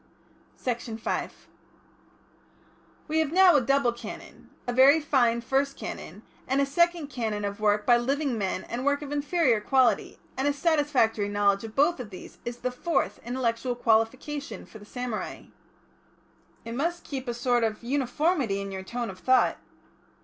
Section 0.55 0.97
5 0.97 1.47
"We 3.07 3.19
have 3.19 3.31
now 3.31 3.55
a 3.55 3.61
double 3.61 3.93
Canon, 3.93 4.49
a 4.65 4.73
very 4.73 4.99
fine 4.99 5.41
First 5.41 5.77
Canon, 5.77 6.23
and 6.47 6.59
a 6.59 6.65
Second 6.65 7.11
Canon 7.11 7.45
of 7.45 7.59
work 7.59 7.85
by 7.85 7.97
living 7.97 8.35
men 8.35 8.63
and 8.63 8.83
work 8.83 9.03
of 9.03 9.11
inferior 9.11 9.61
quality, 9.61 10.17
and 10.35 10.47
a 10.47 10.53
satisfactory 10.53 11.29
knowledge 11.29 11.63
of 11.63 11.75
both 11.75 11.99
of 11.99 12.09
these 12.09 12.39
is 12.45 12.57
the 12.61 12.71
fourth 12.71 13.19
intellectual 13.23 13.75
qualification 13.75 14.65
for 14.65 14.79
the 14.79 14.85
samurai." 14.85 15.43
"It 16.65 16.73
must 16.73 17.03
keep 17.03 17.27
a 17.27 17.33
sort 17.35 17.63
of 17.63 17.83
uniformity 17.83 18.59
in 18.59 18.71
your 18.71 18.81
tone 18.81 19.11
of 19.11 19.19
thought." 19.19 19.59